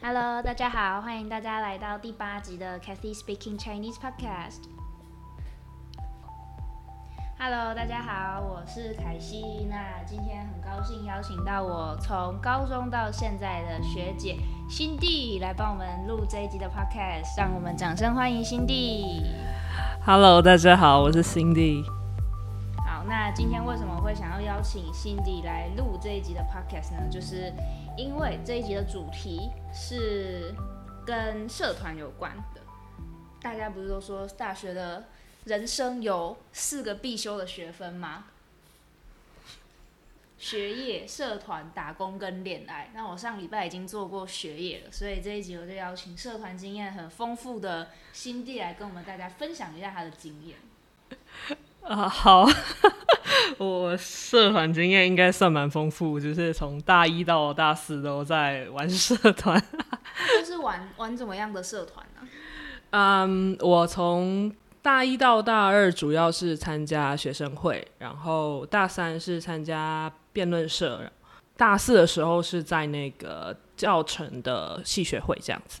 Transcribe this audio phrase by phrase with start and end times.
[0.00, 4.62] Hello，大家好，欢迎大家来到第八集的 Kathy Speaking Chinese Podcast。
[7.36, 9.66] Hello，大家好，我是凯西。
[9.68, 14.38] 那今天很高兴邀请到我从高中到现在的学姐
[14.70, 19.24] 辛蒂来帮我们录这一集的 Podcast，让我们掌声欢迎辛蒂。
[20.06, 21.82] Hello，大家好，我是辛蒂。
[23.08, 27.08] 那今天为什么会想要邀请辛迪来录这一集的 podcast 呢？
[27.10, 27.50] 就是
[27.96, 30.54] 因为这一集的主题是
[31.06, 32.60] 跟社团有关的。
[33.40, 35.06] 大家不是都说大学的
[35.44, 38.26] 人生有四个必修的学分吗？
[40.38, 42.90] 学业、社团、打工跟恋爱。
[42.94, 50.58] 那我上礼拜已经做过学业了，所以这一集我就邀请社团经验很丰富的辛蒂来跟我们大家分享一下他的经验。
[51.88, 52.46] 啊、好，
[53.56, 59.58] 我社团经验应该算蛮丰富，就是从大一到大四都在玩社团。
[60.38, 62.28] 就是玩玩怎么样的社团呢、
[62.90, 71.10] 嗯，我从大一到大二主要是参加学生会，然后大三是参加辩论社，
[71.56, 75.80] 大四的时候是在那个教程的系学会这样子。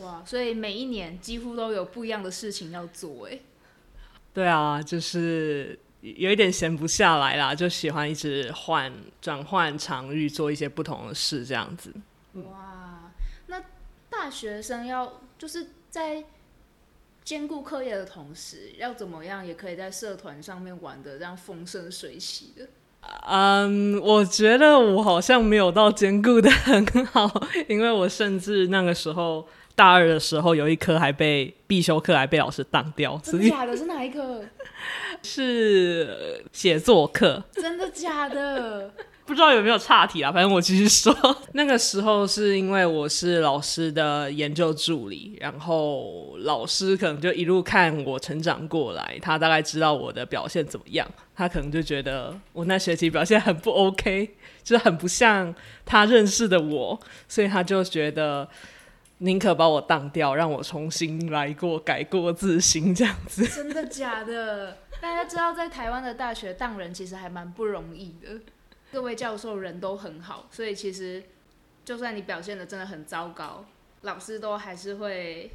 [0.00, 3.38] 哇，所以每一年几乎都有不一样的事情要做，哎，
[4.36, 11.90] 对啊，就是有一点闲不下来啦，就喜欢一直换转换场域，做一些不同的事这样子。
[12.34, 13.10] 哇，
[13.46, 13.62] 那
[14.10, 16.22] 大学生要就是在
[17.24, 22.68] 兼顾课业的同时，要怎么样也可以在社团上面玩的这样风生水起的？
[23.26, 33.76] 嗯，我觉得我好像没有到兼顾的很好，因为我甚至那个时候大二的时候有一科还被必修课还被老师当掉，真的假的？
[33.76, 34.42] 是哪一科？
[35.22, 37.44] 是呃写作课。
[37.52, 38.90] 真的假的？
[39.26, 40.30] 不知道有没有岔题啊？
[40.30, 41.12] 反正我继续说，
[41.52, 54.30] 那个时候是因为我是老师的研究助理，然后老师可能就一路看我成长过来，他大概知道我的表现怎么样，他可能就觉得我那学期表现很不 OK，
[54.62, 55.52] 就是很不像
[55.84, 58.48] 他认识的我，所以他就觉得
[59.18, 63.46] 宁可把我当掉，让我重新来过，改过自新这样子。
[63.48, 64.76] 真的假的？
[65.00, 68.40] 大家知道，在台湾的大学当人其实还蛮不容易的。
[68.92, 71.22] 各位教授人都很好，所以其实
[71.84, 73.64] 就算你表现的真的很糟糕，
[74.02, 75.50] 老师都还是会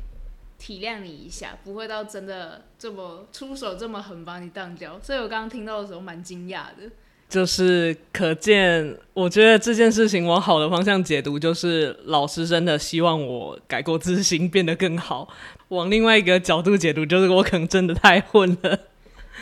[0.57, 4.99] 体谅你一下，不会到真的这么出手这么狠把你当掉。
[4.99, 6.89] 所以我刚刚听到的时候蛮惊讶的。
[7.31, 15.29] 就是可见，我觉得这件事情往好的方向解读，就是老师真的希望我改过自新，变得更好。
[15.69, 18.77] 往另外一个角度解读，就是我可能真的太混了。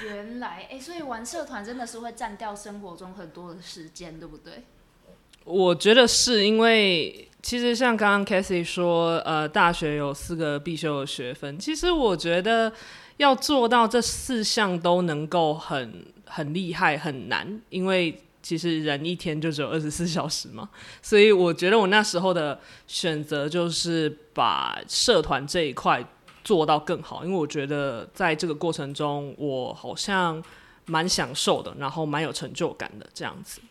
[0.06, 4.54] 原来，哎、所以玩社团真的是会占掉生活中很多的时间，对不对？
[5.44, 11.58] 我觉得是因为，其实像刚刚 c a t h y 说，呃，大学有四个必修的学分。
[11.58, 12.72] 其实我觉得
[13.18, 20.70] 要做到这四项都能够很很厉害很难，因为其实人一天就只有二十四 小时嘛。
[21.02, 26.06] 所以我觉得我那时候的选择就是把社团这一块
[26.44, 30.42] 做到更好，因为我觉得在这个过程中，我好像
[30.86, 33.62] 蛮享受的，然后蛮有成就感的这样子。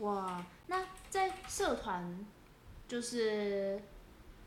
[0.00, 2.24] 哇，那在社团
[2.86, 3.80] 就是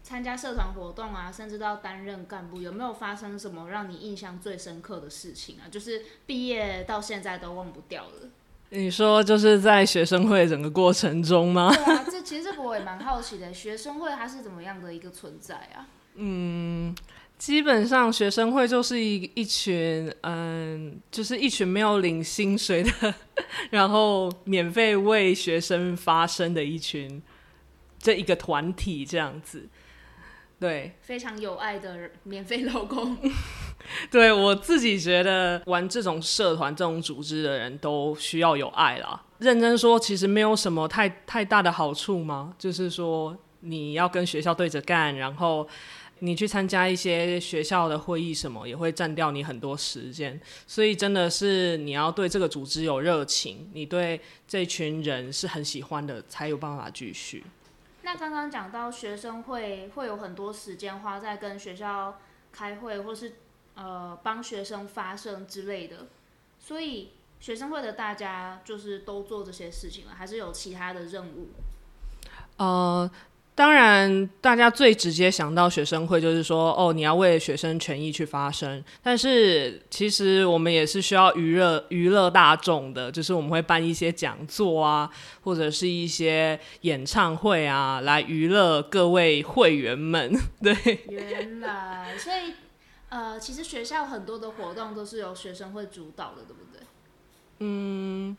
[0.03, 5.71] 参加社团活动啊，甚至到担任干部，有没有发生什么让你印象最深刻的事情啊？
[5.71, 8.29] 就是毕业到现在都忘不掉了。
[8.69, 11.73] 你说就是在学生会整个过程中吗？
[11.73, 15.87] 对啊，这其实这个我也蛮好奇的，学生会它是怎么样的一个存在啊？
[16.15, 16.93] 嗯
[17.37, 23.13] 基本上学生会就是一一群，嗯，就是一群没有领薪水的，
[23.71, 27.21] 然后免费为学生发声的一群，
[27.99, 29.67] 这一个团体这样子。
[30.59, 33.17] 对，非常有爱的免费老公。
[34.09, 39.21] 对我自己觉得玩这种社团、这种组织的人都需要有爱啦。
[39.39, 42.53] 认真说，其实没有什么太太大的好处吗？
[42.57, 45.67] 就是说你要跟学校对着干，然后
[46.19, 50.39] 你去参加一些学校的会议什么，也会占掉你很多时间。
[50.65, 57.43] 所以真的是你要对这个组织有热情，你对这群人是很喜欢的，才有办法继续。
[58.03, 62.19] 那刚刚讲到学生会会有很多时间花在跟学校
[62.51, 63.33] 开会，或是
[63.75, 66.07] 呃帮学生发声之类的，
[66.59, 71.47] 所以学生会的大家就是都做这些事情了，还是有其他的任务？
[72.57, 73.09] 呃，
[73.55, 78.83] 当然，大家最直接想到学生会，就是说，哦，你要为学生权益去发声。
[79.03, 85.07] 但是，其实我们也是需要娱乐娱乐大众的，就是我们会办一些讲座啊，
[85.43, 90.33] 或者是一些演唱会啊，来娱乐各位会员们。
[90.59, 90.75] 对，
[91.07, 92.53] 原来，所以，
[93.09, 96.81] 呃，其实学校很多的活动都是由学生会主导的，对不对？
[97.59, 98.35] 嗯，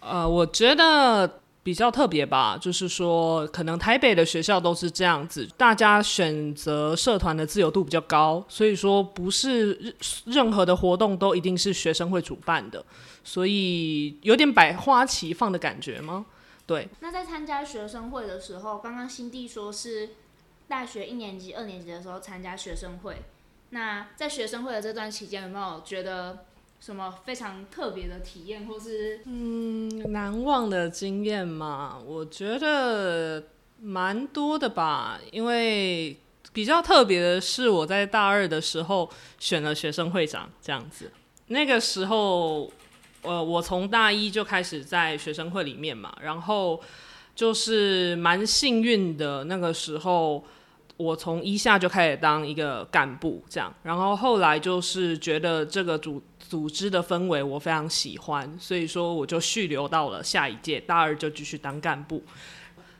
[0.00, 1.40] 呃，我觉得。
[1.64, 9.96] 比较特别吧，就是说，可能台北的学校都是这样子，大家选择社团的自由度比较高，所以说不是
[10.26, 12.84] 任何的活动都一定是学生会主办的，
[13.24, 16.26] 所以有点百花齐放的感觉吗？
[16.66, 16.86] 对。
[17.00, 20.10] 那在参加学生会的时候，刚刚新弟说是
[20.68, 23.22] 大学一年级、二年级的时候参加学生会，
[23.70, 26.44] 那在学生会的这段期间，有没有觉得？
[26.84, 31.98] 什么非常特别的体验，或是嗯难忘的经验嘛？
[32.04, 33.42] 我觉得
[33.80, 35.18] 蛮多的吧。
[35.32, 36.14] 因为
[36.52, 39.08] 比较特别的是，我在大二的时候
[39.38, 41.10] 选了学生会长，这样子。
[41.46, 42.70] 那个时候，
[43.22, 46.78] 呃，我从大一就开始在学生会里面嘛，然后
[47.34, 49.44] 就是蛮幸运的。
[49.44, 50.44] 那个时候，
[50.96, 53.72] 我从一下就开始当一个干部，这样。
[53.82, 56.22] 然后后来就是觉得这个组。
[56.46, 62.22] 组织的氛围我非常喜欢，所以说我就续留到了下一届大二就继续当干部。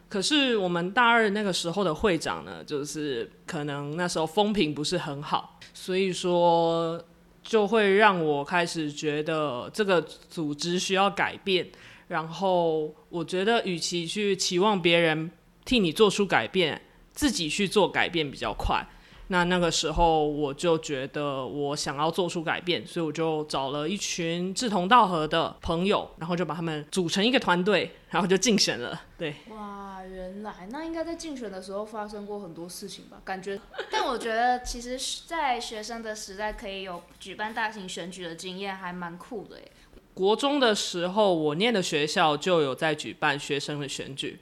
[0.09, 7.01] 可是我们大二那个时候的会长呢，就是可能那时候风评不是很好，所以说
[7.43, 11.71] 就会让我开始觉得这个组织需要改变。
[12.09, 15.31] 然后我觉得，与其去期望别人
[15.67, 16.81] 替你做出改变，
[17.15, 18.85] 自己去做改变比较快。
[19.29, 29.01] 那那个时候我就觉得我想要做出改变，所以我就找了一群志同道合的朋友，然后就把他们组成一个团队，然后就竞选了。
[29.17, 33.17] 对，哇，原来那应该在竞选的时候发生过很多事情吧？
[33.25, 33.59] 感觉，
[33.91, 39.73] 但我觉得其实，在学生的时代可以有举办大型选举的经验，还蛮酷的耶。
[40.13, 44.39] 国中的时候，我念的学校就有在举办学生的选举，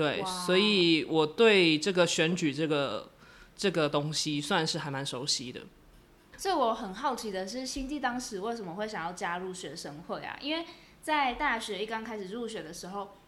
[0.00, 3.10] 对，所以我对这个选举这个。
[3.60, 5.60] 这个东西算是还蛮熟悉的，
[6.38, 10.34] 所以我很好奇的是，新地当时为什么会想要加入学生会啊？
[10.40, 10.64] 因为
[11.02, 13.18] 在大学一刚开始入学的时候，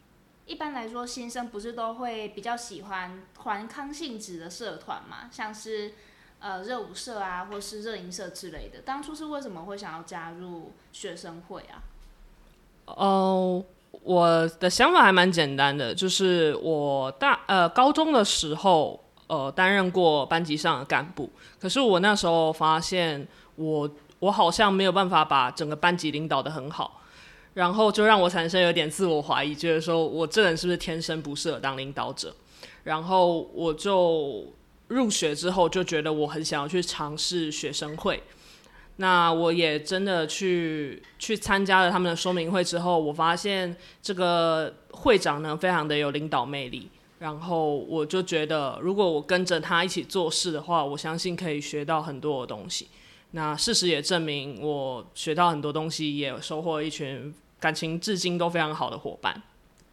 [0.46, 5.92] 一般来说新生不是都会比较喜欢团康性质的社团嘛，像是
[6.38, 8.80] 呃热舞社啊，或是热音社之类的。
[8.80, 11.82] 当初是为什么会想要加入学生会啊？
[12.86, 13.62] 哦，
[14.02, 18.98] 我的想法还蛮简单的，就是我大呃高中的时候。
[19.28, 27.00] 呃，担任过班级上的干部，可是我那时候发现，我我好像没有办法把整个班级领导的很好，
[27.54, 32.34] 然后就让我产生有点自我怀疑，觉得说我这人是不是天生不适合当领导者？
[32.84, 34.44] 然后我就
[34.88, 38.22] 入学之后就觉得我很想要去尝试学生会，
[39.02, 46.88] 那我也真的去去参加了他们的说明会之后，我发现这个会长呢非常的有领导魅力。
[47.18, 52.86] 然后我就觉得，如果我跟着他一起做事的话，我相信可以学到很多的东西。
[53.32, 59.42] 那事实也证明，我学到很多东西，也收获一群感情至今都非常好的伙伴。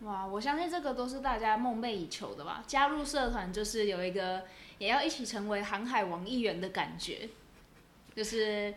[0.02, 2.64] 哇，我相信这个都是大家梦寐以求的吧？
[2.68, 4.44] 加入社团就是有一个
[4.78, 7.30] 也要一起成为航海王一员的感觉，
[8.16, 8.74] 就是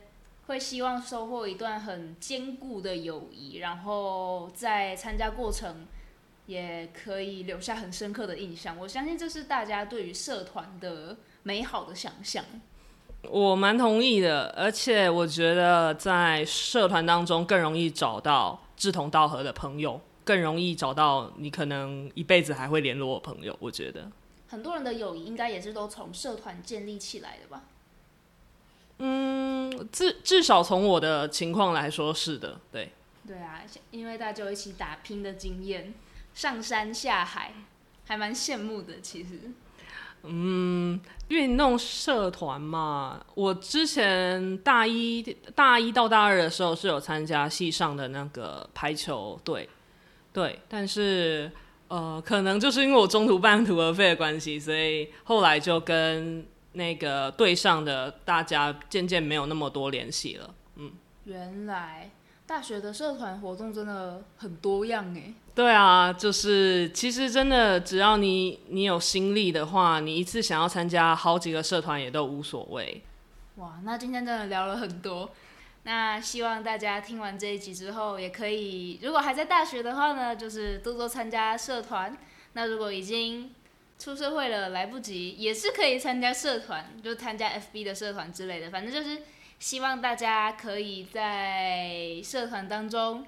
[0.53, 5.87] 会希望收获一段很坚固的友谊，然后在参加过程。
[6.45, 8.77] 也可以留下很深刻的印象。
[8.77, 12.45] 我相信这是大家对于社团的美好的想象。
[13.31, 23.57] 我蛮同意的，而且我觉得在社团当中更容易找到志同道合的朋友，更容易找到你可能一辈子还会联络的朋友。
[23.61, 24.11] 我觉得
[24.49, 27.63] 很多人的友谊应该也是都从社团建立起来的吧？
[29.05, 32.93] 嗯，至至少从我的情况来说是的，对。
[33.27, 35.93] 对啊，因为大家一起打拼的经验。
[36.35, 37.53] 上山下海，
[38.07, 39.01] 还蛮羡慕的。
[39.03, 39.39] 其实，
[40.23, 45.23] 嗯，运动社团嘛，我之前大一
[45.55, 49.69] 大一到大二的时候是有参加系上的那个排球队，
[50.33, 51.53] 对，但是
[51.89, 60.55] 呃，可能就是因为我中途半途而废的关系，所以后来就跟那个队上的大家渐渐没有那么多联系了。
[60.77, 60.93] 嗯，
[61.25, 62.11] 原来。
[62.45, 65.33] 大学的社团活动真的很多样哎。
[65.55, 73.01] 对啊，就是其实真的，只要你你有心力的话，你一次想要参加好几个社团也都无所谓。
[73.57, 75.31] 哇，那今天真的聊了很多。
[75.85, 82.15] 那希望大家听完这一集之后，也可以如果还在大学的话呢，就是多多参加社团。
[82.53, 83.51] 那如果已经
[84.03, 88.69] 出社会了来不及，也是可以参加社团，就参加 FB 的社团之类的。
[88.69, 89.23] 反正就是
[89.61, 93.25] 希望大家可以在社团当中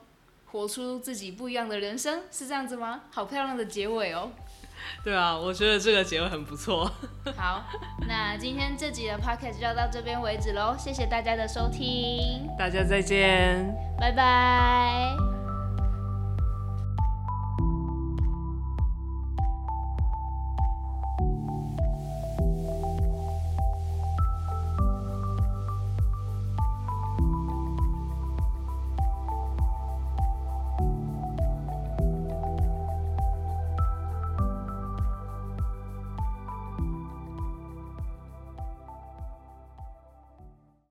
[0.47, 3.03] 活出自己不一样的人生，是这样子吗？
[3.13, 4.33] 好漂亮的结尾哦！
[5.05, 6.91] 对啊，我觉得这个结尾很不错。
[7.39, 7.65] 好，
[8.09, 15.34] 那今天这集的 podcast 就要到这边为止喽，谢谢大家的收听，大家再见，拜拜。